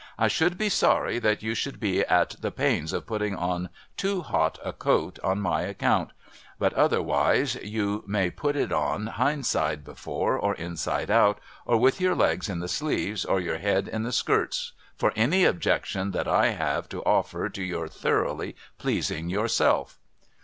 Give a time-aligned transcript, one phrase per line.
[0.17, 4.21] I should be sorry that you should be at the pains of putting on too
[4.23, 6.09] hot a coat on my account;
[6.57, 12.01] but, otherwise, you may i)Ut it on hind side before, or inside out, or with
[12.01, 16.27] your legs in the sleeves, or your head in the skirts, for any objection that
[16.27, 19.99] I have to ofter to your thoroughly pleasing yourself.'